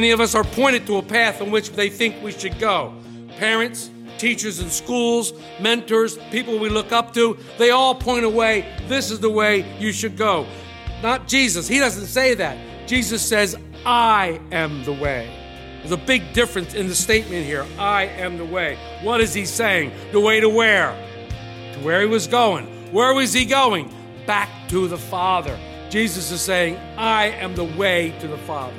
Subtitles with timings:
[0.00, 2.94] Many of us are pointed to a path in which they think we should go.
[3.36, 9.10] Parents, teachers in schools, mentors, people we look up to, they all point away, this
[9.10, 10.46] is the way you should go.
[11.02, 11.68] Not Jesus.
[11.68, 12.56] He doesn't say that.
[12.88, 15.30] Jesus says, I am the way.
[15.80, 17.66] There's a big difference in the statement here.
[17.78, 18.78] I am the way.
[19.02, 19.92] What is he saying?
[20.12, 20.92] The way to where?
[21.74, 22.64] To where he was going.
[22.90, 23.92] Where was he going?
[24.26, 25.58] Back to the Father.
[25.90, 28.72] Jesus is saying, I am the way to the Father.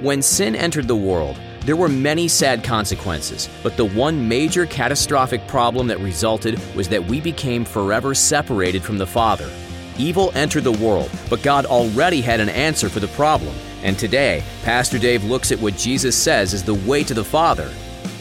[0.00, 5.44] When sin entered the world, there were many sad consequences, but the one major catastrophic
[5.48, 9.50] problem that resulted was that we became forever separated from the Father.
[9.98, 13.52] Evil entered the world, but God already had an answer for the problem.
[13.82, 17.68] And today, Pastor Dave looks at what Jesus says is the way to the Father.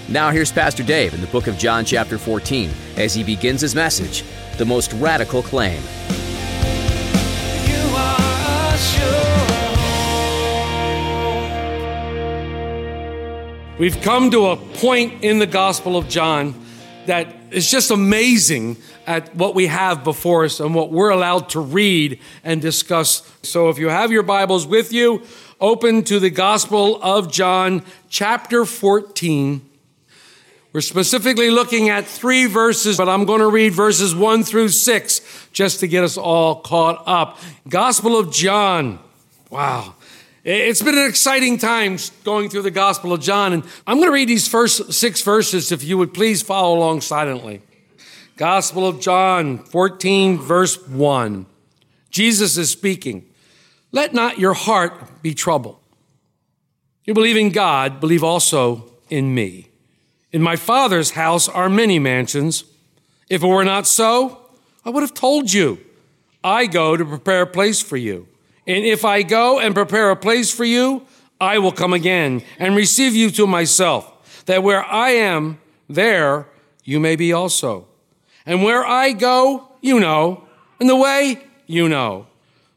[0.09, 3.75] Now, here's Pastor Dave in the book of John, chapter 14, as he begins his
[3.75, 4.23] message
[4.57, 5.83] The Most Radical Claim.
[13.79, 16.55] We've come to a point in the Gospel of John
[17.05, 21.59] that is just amazing at what we have before us and what we're allowed to
[21.59, 23.31] read and discuss.
[23.43, 25.21] So if you have your Bibles with you,
[25.61, 29.61] open to the Gospel of John, chapter 14.
[30.73, 35.21] We're specifically looking at three verses, but I'm going to read verses one through six
[35.53, 37.37] just to get us all caught up.
[37.69, 38.97] Gospel of John.
[39.51, 39.93] Wow.
[40.49, 44.13] It's been an exciting time going through the Gospel of John, and I'm going to
[44.13, 47.61] read these first six verses if you would please follow along silently.
[48.37, 51.45] Gospel of John 14, verse 1.
[52.11, 53.25] Jesus is speaking.
[53.91, 55.79] Let not your heart be troubled.
[57.03, 59.67] You believe in God, believe also in me.
[60.31, 62.63] In my Father's house are many mansions.
[63.29, 64.49] If it were not so,
[64.85, 65.77] I would have told you.
[66.41, 68.29] I go to prepare a place for you.
[68.67, 71.07] And if I go and prepare a place for you,
[71.39, 76.47] I will come again and receive you to myself, that where I am, there
[76.83, 77.87] you may be also.
[78.45, 80.45] And where I go, you know,
[80.79, 82.27] and the way, you know.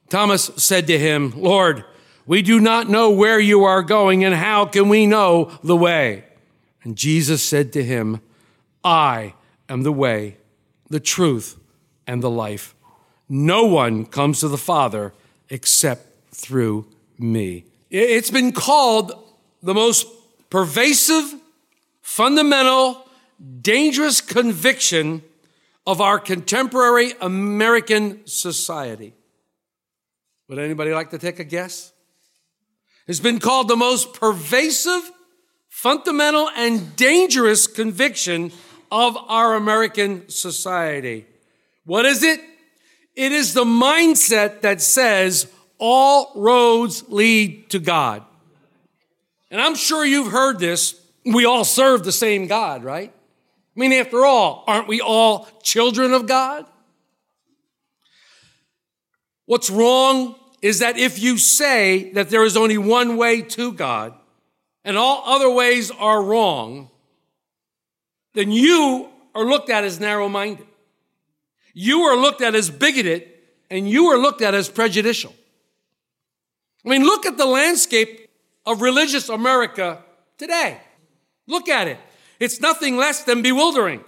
[0.08, 1.84] Thomas said to him, Lord,
[2.26, 6.24] we do not know where you are going, and how can we know the way?
[6.84, 8.20] And Jesus said to him,
[8.84, 9.34] I
[9.68, 10.36] am the way,
[10.88, 11.58] the truth,
[12.06, 12.74] and the life.
[13.28, 15.12] No one comes to the Father
[15.50, 16.86] except through
[17.18, 17.64] me.
[17.90, 19.12] It's been called
[19.62, 20.06] the most
[20.48, 21.34] pervasive,
[22.02, 23.06] fundamental,
[23.60, 25.22] dangerous conviction
[25.86, 29.12] of our contemporary American society.
[30.48, 31.92] Would anybody like to take a guess?
[33.06, 35.10] It's been called the most pervasive,
[35.68, 38.52] fundamental, and dangerous conviction
[38.92, 41.26] of our American society.
[41.84, 42.40] What is it?
[43.20, 48.24] It is the mindset that says all roads lead to God.
[49.50, 50.98] And I'm sure you've heard this.
[51.26, 53.12] We all serve the same God, right?
[53.12, 56.64] I mean, after all, aren't we all children of God?
[59.44, 64.14] What's wrong is that if you say that there is only one way to God
[64.82, 66.88] and all other ways are wrong,
[68.32, 70.68] then you are looked at as narrow minded.
[71.74, 73.28] You are looked at as bigoted
[73.70, 75.34] and you are looked at as prejudicial.
[76.84, 78.28] I mean, look at the landscape
[78.66, 80.02] of religious America
[80.38, 80.78] today.
[81.46, 81.98] Look at it.
[82.38, 84.02] It's nothing less than bewildering.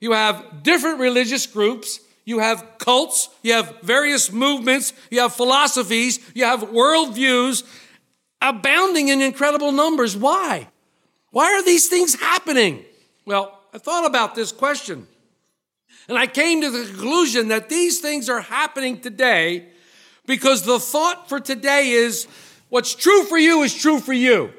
[0.00, 6.20] You have different religious groups, you have cults, you have various movements, you have philosophies,
[6.34, 7.64] you have worldviews
[8.40, 10.16] abounding in incredible numbers.
[10.16, 10.68] Why?
[11.30, 12.84] Why are these things happening?
[13.24, 15.06] Well, I thought about this question.
[16.08, 19.66] And I came to the conclusion that these things are happening today
[20.26, 22.26] because the thought for today is
[22.70, 24.52] what's true for you is true for you.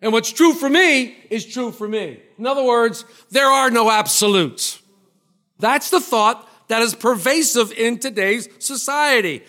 [0.00, 2.20] And what's true for me is true for me.
[2.38, 4.80] In other words, there are no absolutes.
[5.58, 9.42] That's the thought that is pervasive in today's society.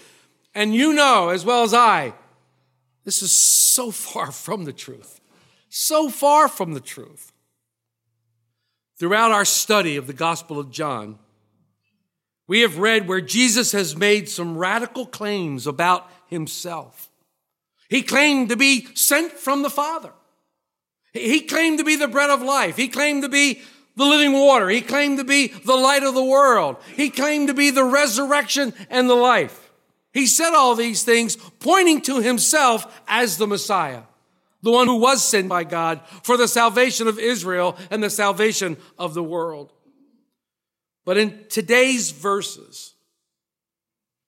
[0.53, 2.13] And you know as well as I,
[3.05, 5.21] this is so far from the truth.
[5.69, 7.31] So far from the truth.
[9.01, 11.17] Throughout our study of the Gospel of John,
[12.45, 17.09] we have read where Jesus has made some radical claims about himself.
[17.89, 20.11] He claimed to be sent from the Father.
[21.13, 22.77] He claimed to be the bread of life.
[22.77, 23.63] He claimed to be
[23.95, 24.69] the living water.
[24.69, 26.77] He claimed to be the light of the world.
[26.95, 29.71] He claimed to be the resurrection and the life.
[30.13, 34.03] He said all these things pointing to himself as the Messiah,
[34.61, 38.77] the one who was sent by God for the salvation of Israel and the salvation
[38.97, 39.73] of the world.
[41.05, 42.93] But in today's verses,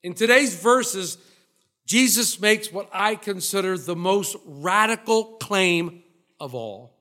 [0.02, 1.18] in today's verses,
[1.86, 6.04] Jesus makes what I consider the most radical claim
[6.40, 6.98] of all.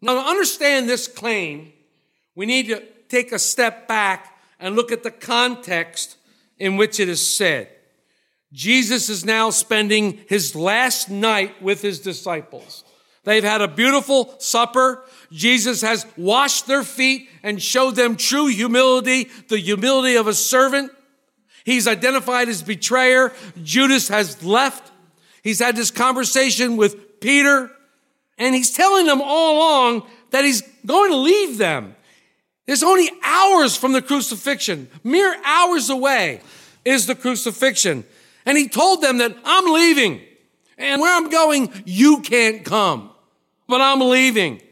[0.00, 1.72] Now, to understand this claim,
[2.34, 6.16] we need to take a step back and look at the context
[6.58, 7.68] in which it is said.
[8.52, 12.84] Jesus is now spending his last night with his disciples.
[13.24, 15.02] They've had a beautiful supper.
[15.32, 20.92] Jesus has washed their feet and showed them true humility, the humility of a servant.
[21.64, 23.32] He's identified his betrayer.
[23.64, 24.92] Judas has left.
[25.42, 27.70] He's had this conversation with Peter,
[28.38, 31.96] and he's telling them all along that he's going to leave them.
[32.66, 36.40] There's only hours from the crucifixion, mere hours away
[36.84, 38.04] is the crucifixion.
[38.46, 40.22] And he told them that I'm leaving,
[40.78, 43.10] and where I'm going, you can't come,
[43.66, 44.62] but I'm leaving.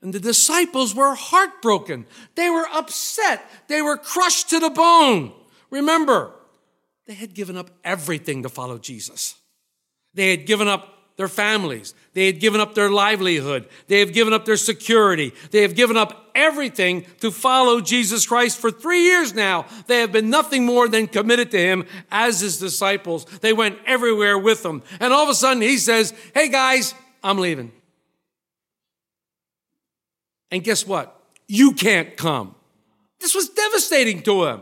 [0.00, 2.06] And the disciples were heartbroken.
[2.36, 3.44] They were upset.
[3.66, 5.32] They were crushed to the bone.
[5.70, 6.32] Remember,
[7.06, 9.34] they had given up everything to follow Jesus.
[10.14, 11.94] They had given up their families.
[12.14, 13.68] They had given up their livelihood.
[13.88, 15.34] They have given up their security.
[15.50, 19.66] They have given up everything to follow Jesus Christ for three years now.
[19.88, 23.24] They have been nothing more than committed to him as his disciples.
[23.40, 24.82] They went everywhere with him.
[25.00, 27.72] And all of a sudden he says, Hey guys, I'm leaving.
[30.52, 31.20] And guess what?
[31.48, 32.54] You can't come.
[33.20, 34.60] This was devastating to him.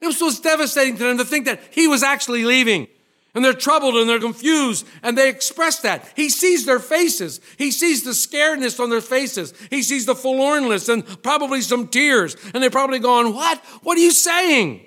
[0.00, 2.88] This was devastating to them to think that he was actually leaving.
[3.34, 6.12] And they're troubled and they're confused and they express that.
[6.14, 7.40] He sees their faces.
[7.56, 9.54] He sees the scaredness on their faces.
[9.70, 12.36] He sees the forlornness and probably some tears.
[12.52, 13.58] And they're probably going, What?
[13.82, 14.86] What are you saying?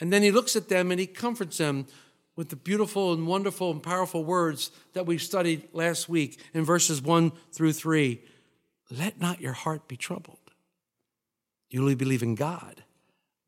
[0.00, 1.86] And then he looks at them and he comforts them
[2.34, 7.02] with the beautiful and wonderful and powerful words that we studied last week in verses
[7.02, 8.22] one through three.
[8.90, 10.38] Let not your heart be troubled.
[11.68, 12.84] You only believe in God.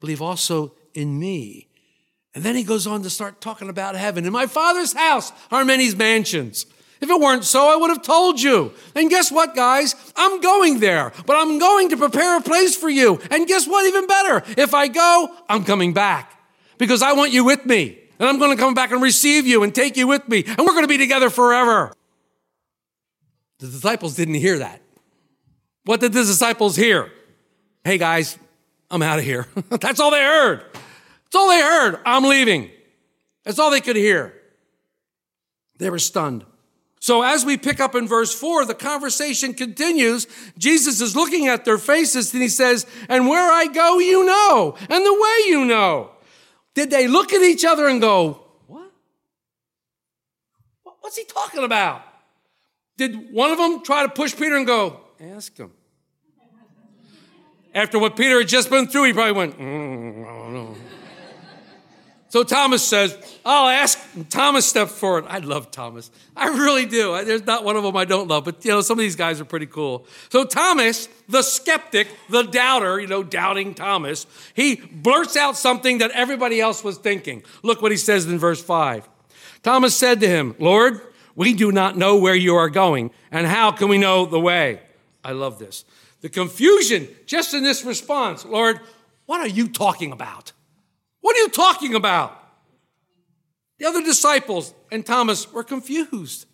[0.00, 1.68] Believe also in me.
[2.34, 4.26] And then he goes on to start talking about heaven.
[4.26, 6.66] In my father's house are many mansions.
[7.00, 8.72] If it weren't so, I would have told you.
[8.94, 9.94] And guess what, guys?
[10.16, 13.20] I'm going there, but I'm going to prepare a place for you.
[13.30, 13.86] And guess what?
[13.86, 14.42] Even better.
[14.56, 16.32] If I go, I'm coming back
[16.78, 17.98] because I want you with me.
[18.18, 20.44] And I'm going to come back and receive you and take you with me.
[20.46, 21.92] And we're going to be together forever.
[23.58, 24.80] The disciples didn't hear that.
[25.84, 27.12] What did the disciples hear?
[27.84, 28.38] Hey, guys,
[28.90, 29.46] I'm out of here.
[29.68, 30.64] That's all they heard.
[31.34, 32.00] That's all they heard.
[32.06, 32.70] I'm leaving.
[33.42, 34.32] That's all they could hear.
[35.78, 36.44] They were stunned.
[37.00, 40.28] So as we pick up in verse four, the conversation continues.
[40.56, 44.76] Jesus is looking at their faces and he says, and where I go, you know,
[44.78, 46.12] and the way you know.
[46.74, 48.92] Did they look at each other and go, what?
[51.00, 52.02] What's he talking about?
[52.96, 55.72] Did one of them try to push Peter and go, ask him?
[57.74, 60.23] After what Peter had just been through, he probably went, mm, know.
[62.34, 63.16] So Thomas says,
[63.46, 63.96] I'll ask.
[64.28, 65.24] Thomas stepped forward.
[65.28, 66.10] I love Thomas.
[66.36, 67.24] I really do.
[67.24, 69.40] There's not one of them I don't love, but you know, some of these guys
[69.40, 70.04] are pretty cool.
[70.30, 76.10] So Thomas, the skeptic, the doubter, you know, doubting Thomas, he blurts out something that
[76.10, 77.44] everybody else was thinking.
[77.62, 79.08] Look what he says in verse 5.
[79.62, 81.00] Thomas said to him, Lord,
[81.36, 84.80] we do not know where you are going, and how can we know the way?
[85.22, 85.84] I love this.
[86.20, 88.80] The confusion just in this response, Lord,
[89.26, 90.50] what are you talking about?
[91.24, 92.38] What are you talking about?
[93.78, 96.44] The other disciples and Thomas were confused.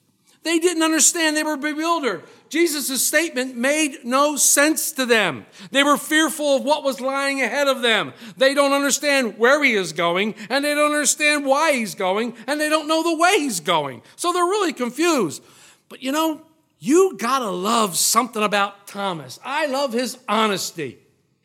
[0.45, 1.37] They didn't understand.
[1.37, 2.23] They were bewildered.
[2.49, 5.47] Jesus' statement made no sense to them.
[5.73, 8.13] They were fearful of what was lying ahead of them.
[8.37, 12.61] They don't understand where he is going, and they don't understand why he's going, and
[12.61, 14.03] they don't know the way he's going.
[14.15, 15.43] So they're really confused.
[15.89, 16.43] But you know,
[16.79, 19.41] you gotta love something about Thomas.
[19.45, 21.01] I love his honesty.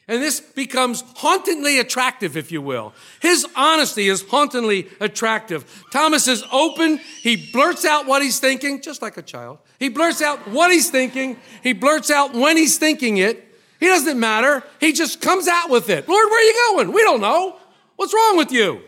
[0.07, 2.93] And this becomes hauntingly attractive, if you will.
[3.21, 5.83] His honesty is hauntingly attractive.
[5.91, 6.99] Thomas is open.
[7.23, 9.57] He blurts out what he's thinking, just like a child.
[9.79, 11.37] He blurts out what he's thinking.
[11.63, 13.41] He blurts out when he's thinking it.
[13.79, 14.63] He doesn't matter.
[14.79, 16.07] He just comes out with it.
[16.07, 16.91] Lord, where are you going?
[16.93, 17.57] We don't know.
[17.95, 18.81] What's wrong with you?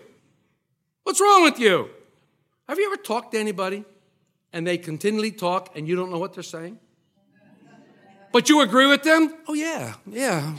[1.03, 1.89] What's wrong with you?
[2.69, 3.85] Have you ever talked to anybody
[4.53, 6.77] and they continually talk and you don't know what they're saying?
[8.31, 9.33] But you agree with them?
[9.47, 10.53] Oh, yeah, yeah.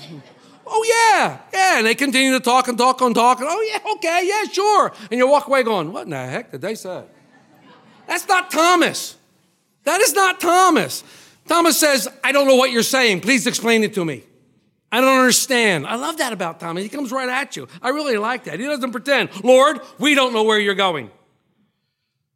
[0.71, 1.79] Oh, yeah, yeah.
[1.79, 3.41] And they continue to talk and talk and talk.
[3.41, 4.93] And, oh, yeah, okay, yeah, sure.
[5.11, 7.05] And you walk away going, what in the heck did they say?
[8.07, 9.17] That's not Thomas.
[9.85, 11.05] That is not Thomas.
[11.47, 13.23] Thomas says, I don't know what you're saying.
[13.23, 14.25] Please explain it to me.
[14.91, 15.87] I don't understand.
[15.87, 16.83] I love that about Thomas.
[16.83, 17.69] He comes right at you.
[17.83, 18.61] I really like that.
[18.61, 21.11] He doesn't pretend, Lord, we don't know where you're going.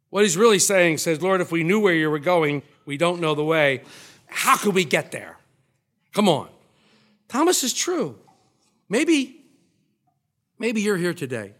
[0.09, 3.19] What he's really saying says, Lord, if we knew where you were going, we don't
[3.19, 3.81] know the way.
[4.27, 5.37] How could we get there?
[6.13, 6.49] Come on.
[7.27, 8.19] Thomas is true.
[8.89, 9.45] Maybe,
[10.59, 11.53] maybe you're here today.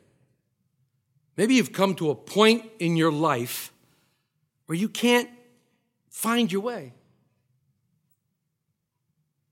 [1.35, 3.73] Maybe you've come to a point in your life
[4.65, 5.29] where you can't
[6.09, 6.93] find your way.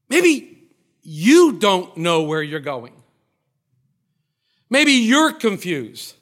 [0.10, 0.70] Maybe
[1.02, 2.94] you don't know where you're going.
[4.70, 6.16] Maybe you're confused.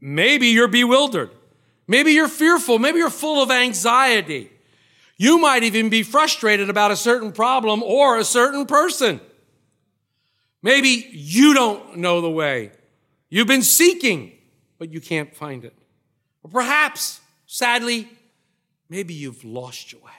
[0.00, 1.30] Maybe you're bewildered.
[1.86, 2.78] Maybe you're fearful.
[2.78, 4.50] Maybe you're full of anxiety.
[5.16, 9.20] You might even be frustrated about a certain problem or a certain person.
[10.66, 12.72] Maybe you don't know the way.
[13.28, 14.32] You've been seeking,
[14.78, 15.72] but you can't find it.
[16.42, 18.08] Or perhaps, sadly,
[18.88, 20.10] maybe you've lost your way.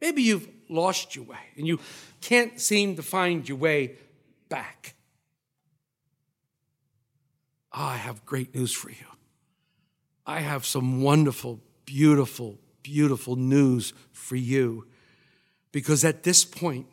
[0.00, 1.80] Maybe you've lost your way and you
[2.20, 3.96] can't seem to find your way
[4.48, 4.94] back.
[7.72, 9.08] I have great news for you.
[10.24, 14.86] I have some wonderful, beautiful, beautiful news for you.
[15.72, 16.86] Because at this point,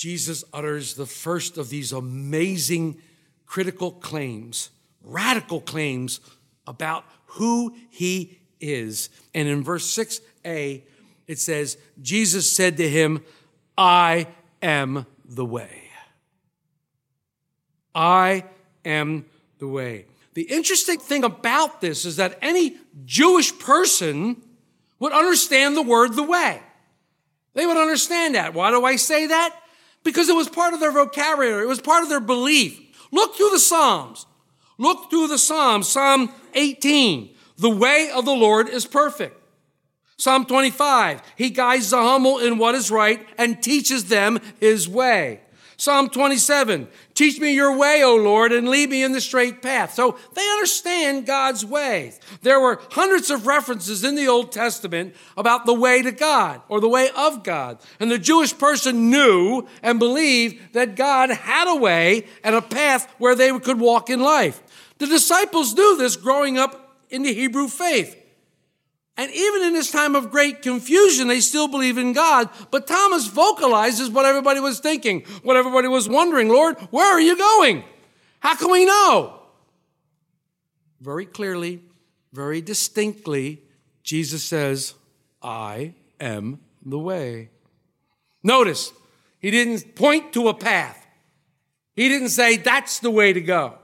[0.00, 2.96] Jesus utters the first of these amazing
[3.44, 4.70] critical claims,
[5.04, 6.20] radical claims
[6.66, 9.10] about who he is.
[9.34, 10.84] And in verse 6a,
[11.26, 13.22] it says, Jesus said to him,
[13.76, 14.28] I
[14.62, 15.82] am the way.
[17.94, 18.44] I
[18.86, 19.26] am
[19.58, 20.06] the way.
[20.32, 24.40] The interesting thing about this is that any Jewish person
[24.98, 26.62] would understand the word the way.
[27.52, 28.54] They would understand that.
[28.54, 29.60] Why do I say that?
[30.04, 32.80] Because it was part of their vocabulary, it was part of their belief.
[33.12, 34.26] Look through the Psalms.
[34.78, 35.88] Look through the Psalms.
[35.88, 39.36] Psalm 18 The way of the Lord is perfect.
[40.16, 45.40] Psalm 25 He guides the humble in what is right and teaches them his way.
[45.80, 49.94] Psalm 27, teach me your way, O Lord, and lead me in the straight path.
[49.94, 52.20] So they understand God's ways.
[52.42, 56.82] There were hundreds of references in the Old Testament about the way to God or
[56.82, 57.78] the way of God.
[57.98, 63.10] And the Jewish person knew and believed that God had a way and a path
[63.16, 64.62] where they could walk in life.
[64.98, 68.19] The disciples knew this growing up in the Hebrew faith.
[69.16, 72.48] And even in this time of great confusion, they still believe in God.
[72.70, 77.36] But Thomas vocalizes what everybody was thinking, what everybody was wondering Lord, where are you
[77.36, 77.84] going?
[78.40, 79.40] How can we know?
[81.00, 81.82] Very clearly,
[82.32, 83.62] very distinctly,
[84.02, 84.94] Jesus says,
[85.42, 87.50] I am the way.
[88.42, 88.92] Notice,
[89.38, 91.06] he didn't point to a path.
[91.94, 93.74] He didn't say, that's the way to go.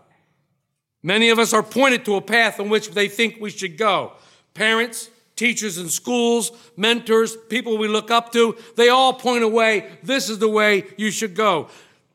[1.03, 4.13] Many of us are pointed to a path in which they think we should go.
[4.55, 10.29] Parents, teachers in schools, mentors, people we look up to, they all point away, this
[10.29, 11.69] is the way you should go.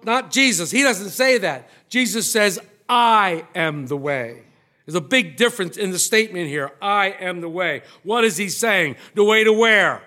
[0.04, 0.72] Not Jesus.
[0.72, 1.70] He doesn't say that.
[1.88, 2.60] Jesus says,
[2.90, 4.44] I am the way.
[4.86, 6.72] There's a big difference in the statement here.
[6.82, 7.84] I am the way.
[8.04, 8.96] What is he saying?
[9.13, 10.01] The way to where?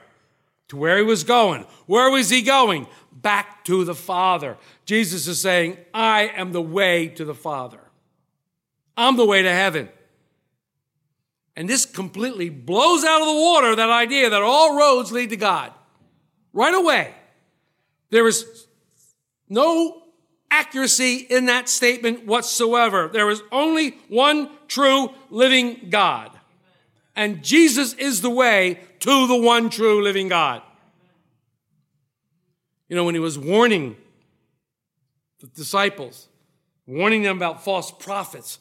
[0.69, 1.65] To where he was going.
[1.87, 2.89] Where was he going?
[3.13, 4.57] Back to the Father.
[4.85, 7.79] Jesus is saying, I am the way to the Father.
[8.97, 9.89] I'm the way to heaven.
[11.57, 15.37] And this completely blows out of the water that idea that all roads lead to
[15.37, 15.73] God.
[16.53, 17.15] Right away.
[18.11, 18.67] There is
[19.49, 20.03] no
[20.51, 23.09] accuracy in that statement whatsoever.
[23.13, 26.31] There is only one true living God.
[27.17, 30.63] And Jesus is the way to the one true living God.
[32.89, 33.97] You know, when he was warning
[35.41, 36.29] the disciples,
[36.87, 38.59] warning them about false prophets,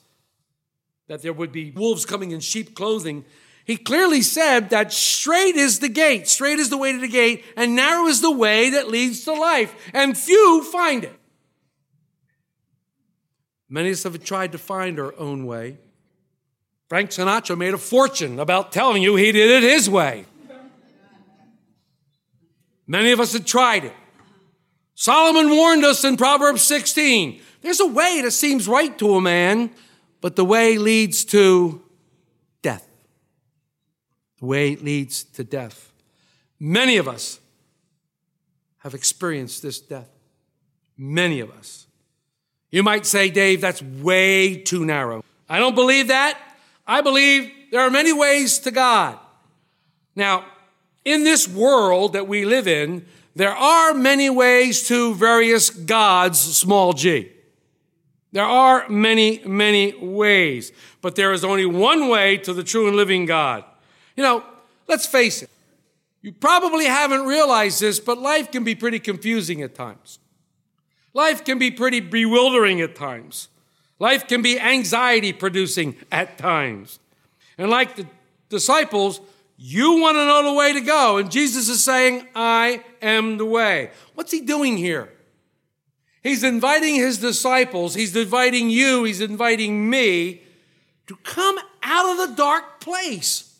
[1.07, 3.25] that there would be wolves coming in sheep clothing,
[3.65, 7.45] he clearly said that straight is the gate, straight is the way to the gate,
[7.55, 11.17] and narrow is the way that leads to life, and few find it.
[13.69, 15.77] Many of us have tried to find our own way.
[16.89, 20.25] Frank Sinatra made a fortune about telling you he did it his way.
[22.85, 23.93] Many of us have tried it.
[24.93, 29.71] Solomon warned us in Proverbs 16 there's a way that seems right to a man,
[30.23, 31.81] but the way leads to
[32.61, 32.87] death.
[34.39, 35.91] The way leads to death.
[36.61, 37.41] Many of us
[38.77, 40.07] have experienced this death.
[40.97, 41.87] Many of us.
[42.71, 45.25] You might say, Dave, that's way too narrow.
[45.49, 46.39] I don't believe that.
[46.87, 49.19] I believe there are many ways to God.
[50.15, 50.45] Now,
[51.03, 56.93] in this world that we live in, There are many ways to various gods, small
[56.93, 57.31] g.
[58.33, 60.71] There are many, many ways,
[61.01, 63.63] but there is only one way to the true and living God.
[64.17, 64.43] You know,
[64.87, 65.51] let's face it.
[66.23, 70.17] You probably haven't realized this, but life can be pretty confusing at times.
[71.13, 73.49] Life can be pretty bewildering at times.
[73.99, 76.99] Life can be anxiety producing at times.
[77.59, 78.07] And like the
[78.49, 79.21] disciples,
[79.57, 81.17] you want to know the way to go.
[81.17, 83.91] And Jesus is saying, I am the way.
[84.15, 85.12] What's he doing here?
[86.23, 90.41] He's inviting his disciples, he's inviting you, he's inviting me
[91.07, 93.53] to come out of the dark place,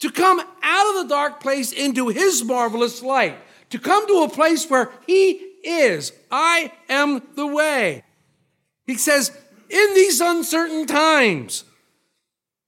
[0.00, 3.38] to come out of the dark place into his marvelous light,
[3.70, 5.30] to come to a place where he
[5.64, 6.12] is.
[6.30, 8.04] I am the way.
[8.86, 9.34] He says,
[9.70, 11.64] in these uncertain times,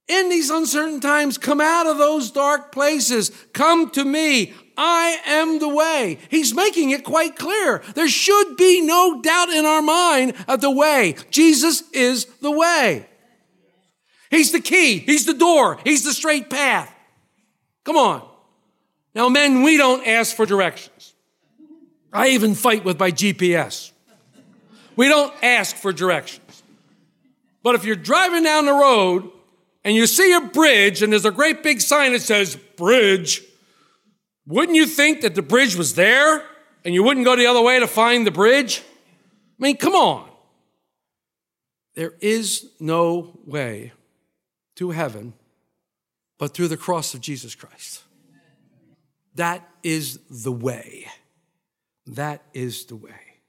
[0.07, 3.29] in these uncertain times, come out of those dark places.
[3.53, 4.53] Come to me.
[4.77, 6.19] I am the way.
[6.29, 7.81] He's making it quite clear.
[7.95, 11.15] There should be no doubt in our mind of the way.
[11.31, 13.07] Jesus is the way.
[14.29, 14.99] He's the key.
[14.99, 15.79] He's the door.
[15.83, 16.93] He's the straight path.
[17.83, 18.27] Come on.
[19.15, 21.13] Now, men, we don't ask for directions.
[22.13, 23.91] I even fight with my GPS.
[24.95, 26.63] We don't ask for directions.
[27.63, 29.29] But if you're driving down the road
[29.83, 33.43] and you see a bridge and there's a great big sign that says bridge,
[34.47, 36.43] wouldn't you think that the bridge was there
[36.85, 38.81] and you wouldn't go the other way to find the bridge?
[39.59, 40.29] I mean, come on.
[41.95, 43.91] There is no way
[44.75, 45.33] to heaven
[46.37, 48.03] but through the cross of Jesus Christ.
[49.35, 51.07] That is the way.
[52.05, 53.39] That is the way.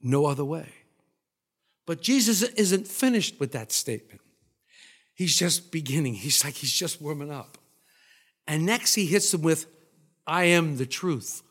[0.00, 0.68] No other way.
[1.86, 4.20] But Jesus isn't finished with that statement.
[5.14, 6.14] He's just beginning.
[6.14, 7.58] He's like, he's just warming up.
[8.46, 9.66] And next he hits them with,
[10.26, 11.42] I am the truth.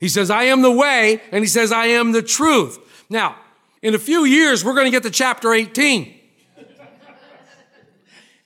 [0.00, 2.78] He says, I am the way, and he says, I am the truth.
[3.08, 3.36] Now,
[3.82, 6.14] in a few years, we're going to get to chapter 18.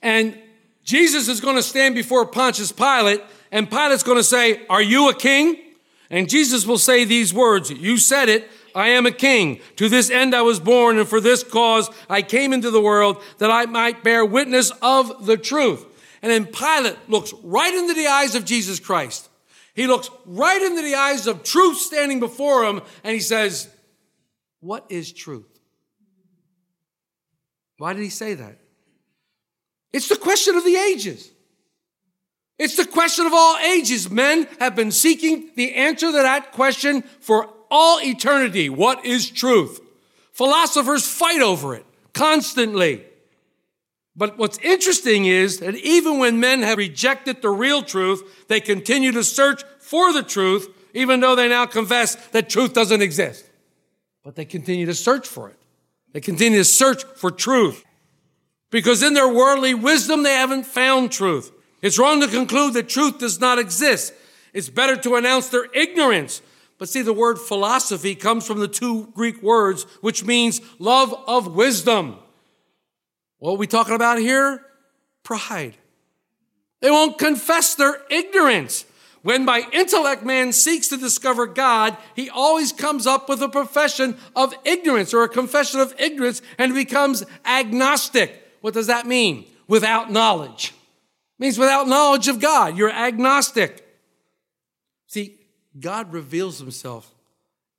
[0.03, 0.39] and
[0.85, 5.09] Jesus is going to stand before Pontius Pilate, and Pilate's going to say, Are you
[5.09, 5.57] a king?
[6.11, 8.49] And Jesus will say these words You said it.
[8.75, 9.61] I am a king.
[9.77, 13.23] To this end I was born, and for this cause I came into the world
[13.39, 15.85] that I might bear witness of the truth.
[16.23, 19.29] And then Pilate looks right into the eyes of Jesus Christ.
[19.75, 23.69] He looks right into the eyes of truth standing before him, and he says,
[24.61, 25.47] What is truth?
[27.77, 28.59] Why did he say that?
[29.93, 31.31] It's the question of the ages.
[32.59, 34.11] It's the question of all ages.
[34.11, 38.69] Men have been seeking the answer to that question for all eternity.
[38.69, 39.81] What is truth?
[40.33, 43.05] Philosophers fight over it constantly.
[44.19, 49.13] But what's interesting is that even when men have rejected the real truth, they continue
[49.13, 53.49] to search for the truth, even though they now confess that truth doesn't exist.
[54.25, 55.57] But they continue to search for it.
[56.13, 57.85] They continue to search for truth.
[58.71, 61.53] Because in their worldly wisdom, they haven't found truth.
[61.81, 64.13] It's wrong to conclude that truth does not exist.
[64.53, 66.43] It's better to announce their ignorance.
[66.77, 71.55] But see, the word philosophy comes from the two Greek words, which means love of
[71.55, 72.19] wisdom.
[73.39, 74.65] What are we talking about here?
[75.23, 75.77] Pride.
[76.81, 78.85] They won't confess their ignorance.
[79.23, 84.17] When by intellect man seeks to discover God, he always comes up with a profession
[84.35, 88.45] of ignorance or a confession of ignorance and becomes agnostic.
[88.61, 89.45] What does that mean?
[89.67, 90.73] Without knowledge.
[91.39, 92.77] It means without knowledge of God.
[92.77, 93.85] You're agnostic.
[95.09, 95.39] See,
[95.79, 97.13] God reveals himself,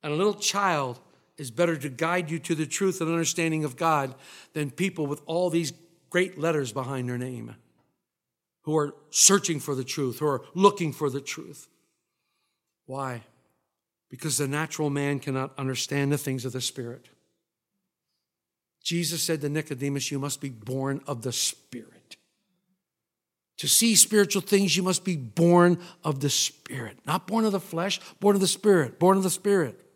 [0.02, 1.00] and a little child
[1.40, 4.14] is better to guide you to the truth and understanding of God
[4.52, 5.72] than people with all these
[6.10, 7.56] great letters behind their name
[8.64, 11.66] who are searching for the truth, who are looking for the truth.
[12.84, 13.22] Why?
[14.10, 17.08] Because the natural man cannot understand the things of the Spirit.
[18.84, 22.16] Jesus said to Nicodemus, You must be born of the Spirit.
[23.56, 26.98] To see spiritual things, you must be born of the Spirit.
[27.06, 29.86] Not born of the flesh, born of the Spirit, born of the Spirit.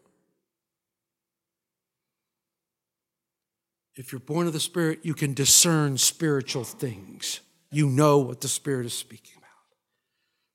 [3.96, 7.40] If you're born of the Spirit, you can discern spiritual things.
[7.70, 9.50] You know what the Spirit is speaking about.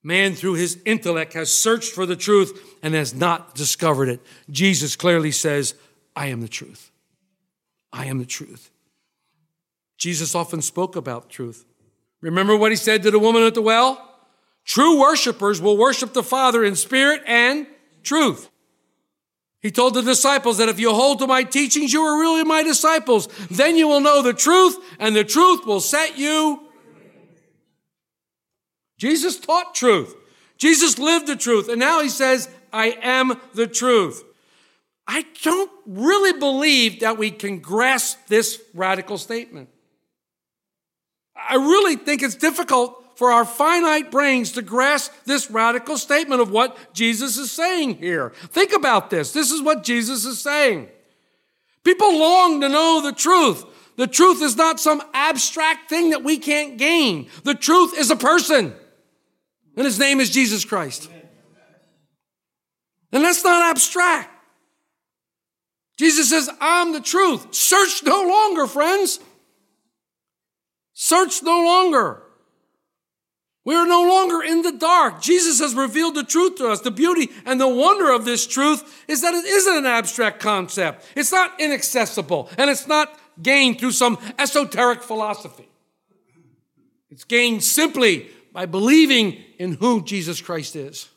[0.04, 4.21] Man, through his intellect, has searched for the truth and has not discovered it.
[4.49, 5.75] Jesus clearly says,
[6.15, 6.91] I am the truth.
[7.91, 8.71] I am the truth.
[9.97, 11.65] Jesus often spoke about truth.
[12.21, 14.06] Remember what he said to the woman at the well?
[14.65, 17.67] True worshipers will worship the Father in spirit and
[18.04, 18.49] truth.
[19.62, 22.63] He told the disciples that if you hold to my teachings, you are really my
[22.63, 23.28] disciples.
[23.50, 26.62] Then you will know the truth, and the truth will set you.
[28.98, 30.15] Jesus taught truth.
[30.58, 31.69] Jesus lived the truth.
[31.69, 34.24] And now he says, I am the truth.
[35.08, 39.69] I don't really believe that we can grasp this radical statement.
[41.36, 46.51] I really think it's difficult for our finite brains to grasp this radical statement of
[46.51, 48.29] what Jesus is saying here.
[48.29, 49.34] Think about this.
[49.34, 50.88] This is what Jesus is saying.
[51.84, 53.65] People long to know the truth.
[53.97, 57.27] The truth is not some abstract thing that we can't gain.
[57.43, 58.73] The truth is a person,
[59.75, 61.10] and his name is Jesus Christ.
[63.12, 64.34] And that's not abstract.
[65.97, 67.53] Jesus says, I'm the truth.
[67.53, 69.19] Search no longer, friends.
[70.93, 72.23] Search no longer.
[73.69, 75.21] We are no longer in the dark.
[75.21, 76.82] Jesus has revealed the truth to us.
[76.82, 81.05] The beauty and the wonder of this truth is that it isn't an abstract concept.
[81.15, 85.69] It's not inaccessible and it's not gained through some esoteric philosophy.
[87.12, 91.08] It's gained simply by believing in who Jesus Christ is,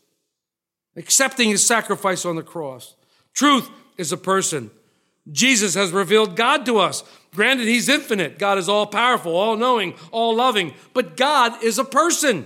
[0.95, 2.97] accepting his sacrifice on the cross.
[3.33, 4.71] Truth is a person.
[5.31, 7.03] Jesus has revealed God to us.
[7.35, 8.39] Granted, he's infinite.
[8.39, 10.75] God is all powerful, all knowing, all loving.
[10.93, 12.45] But God is a person,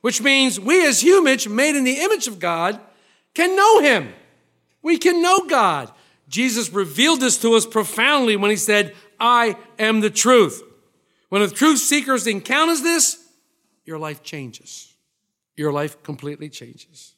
[0.00, 2.80] which means we as humans, made in the image of God,
[3.34, 4.12] can know him.
[4.82, 5.90] We can know God.
[6.28, 10.62] Jesus revealed this to us profoundly when he said, I am the truth.
[11.28, 13.24] When a truth seeker encounters this,
[13.84, 14.94] your life changes.
[15.56, 17.14] Your life completely changes.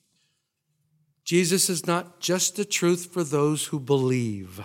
[1.24, 4.60] Jesus is not just the truth for those who believe.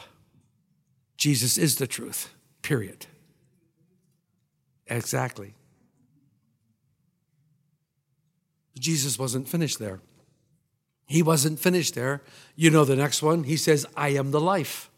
[1.17, 3.05] Jesus is the truth, period.
[4.87, 5.55] Exactly.
[8.77, 10.01] Jesus wasn't finished there.
[11.05, 12.23] He wasn't finished there.
[12.55, 13.43] You know the next one.
[13.43, 14.89] He says, I am the life.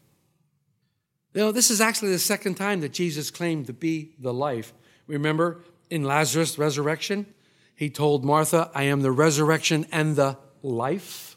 [1.34, 4.72] You know, this is actually the second time that Jesus claimed to be the life.
[5.06, 7.26] Remember in Lazarus' resurrection?
[7.74, 11.36] He told Martha, I am the resurrection and the life.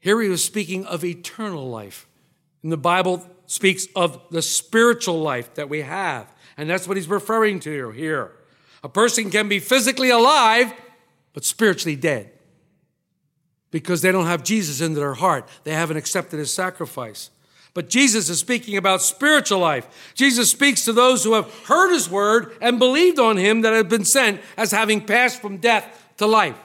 [0.00, 2.08] Here he was speaking of eternal life.
[2.62, 6.32] And the Bible speaks of the spiritual life that we have.
[6.56, 8.32] And that's what he's referring to here.
[8.84, 10.72] A person can be physically alive,
[11.32, 12.30] but spiritually dead.
[13.70, 15.48] Because they don't have Jesus in their heart.
[15.64, 17.30] They haven't accepted his sacrifice.
[17.74, 20.12] But Jesus is speaking about spiritual life.
[20.14, 23.88] Jesus speaks to those who have heard his word and believed on him that have
[23.88, 26.56] been sent as having passed from death to life.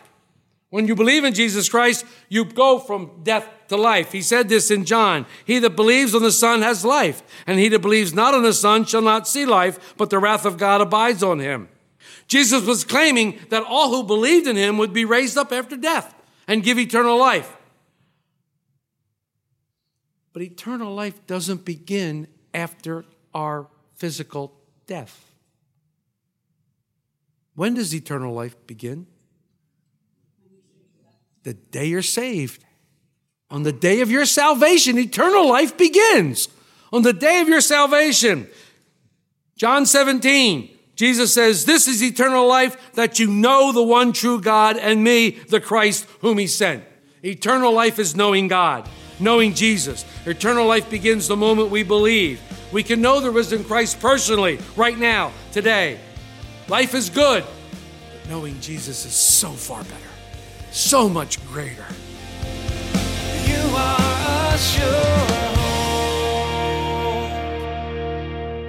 [0.78, 4.12] When you believe in Jesus Christ, you go from death to life.
[4.12, 7.68] He said this in John He that believes on the Son has life, and he
[7.70, 10.80] that believes not on the Son shall not see life, but the wrath of God
[10.80, 11.68] abides on him.
[12.28, 16.13] Jesus was claiming that all who believed in him would be raised up after death
[16.48, 17.58] and give eternal life.
[20.32, 24.54] But eternal life doesn't begin after our physical
[24.86, 25.26] death.
[27.56, 29.08] When does eternal life begin?
[31.48, 32.66] The day you're saved.
[33.50, 36.50] On the day of your salvation, eternal life begins.
[36.92, 38.50] On the day of your salvation.
[39.56, 44.76] John 17, Jesus says, This is eternal life, that you know the one true God
[44.76, 46.84] and me, the Christ whom he sent.
[47.24, 50.04] Eternal life is knowing God, knowing Jesus.
[50.26, 52.42] Eternal life begins the moment we believe.
[52.74, 55.98] We can know the risen Christ personally, right now, today.
[56.68, 57.46] Life is good,
[58.12, 60.07] but knowing Jesus is so far better,
[60.78, 61.86] so much greater.
[63.48, 64.86] You are a sure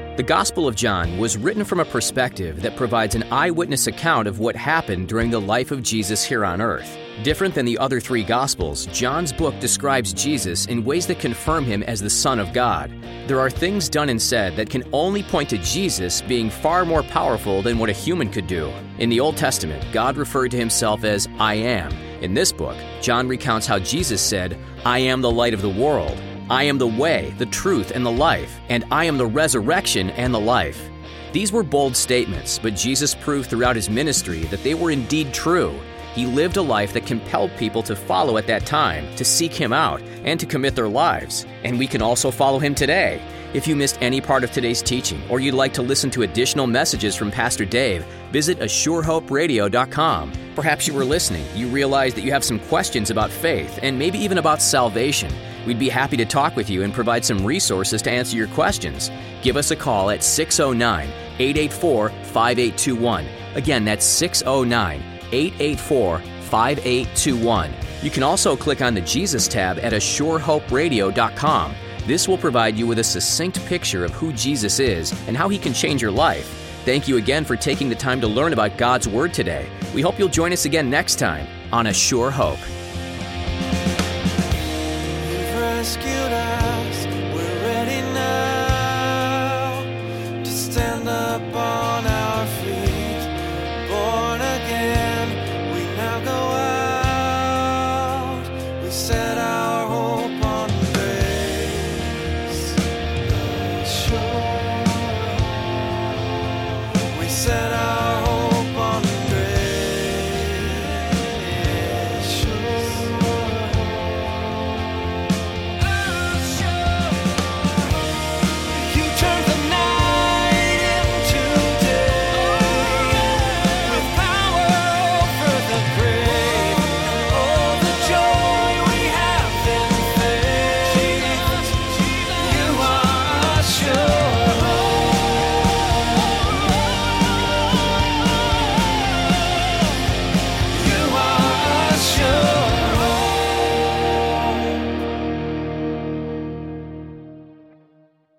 [0.07, 0.16] hope.
[0.16, 4.38] The Gospel of John was written from a perspective that provides an eyewitness account of
[4.38, 6.97] what happened during the life of Jesus here on earth.
[7.24, 11.83] Different than the other three Gospels, John's book describes Jesus in ways that confirm him
[11.83, 12.92] as the Son of God.
[13.26, 17.02] There are things done and said that can only point to Jesus being far more
[17.02, 18.72] powerful than what a human could do.
[19.00, 21.90] In the Old Testament, God referred to himself as I am.
[22.22, 26.16] In this book, John recounts how Jesus said, I am the light of the world.
[26.48, 30.33] I am the way, the truth, and the life, and I am the resurrection and
[30.33, 30.88] the life.
[31.33, 35.78] These were bold statements, but Jesus proved throughout his ministry that they were indeed true.
[36.14, 39.73] He lived a life that compelled people to follow at that time, to seek him
[39.73, 41.47] out, and to commit their lives.
[41.64, 43.23] And we can also follow him today.
[43.55, 46.66] If you missed any part of today's teaching, or you'd like to listen to additional
[46.66, 50.33] messages from Pastor Dave, visit ASureHopeRadio.com.
[50.55, 54.18] Perhaps you were listening, you realized that you have some questions about faith, and maybe
[54.18, 55.33] even about salvation.
[55.66, 59.11] We'd be happy to talk with you and provide some resources to answer your questions.
[59.42, 63.27] Give us a call at 609 884 5821.
[63.55, 67.73] Again, that's 609 884 5821.
[68.03, 71.75] You can also click on the Jesus tab at ASureHopeRadio.com.
[72.07, 75.59] This will provide you with a succinct picture of who Jesus is and how he
[75.59, 76.47] can change your life.
[76.85, 79.69] Thank you again for taking the time to learn about God's Word today.
[79.95, 81.47] We hope you'll join us again next time.
[81.71, 82.59] on A Sure Hope.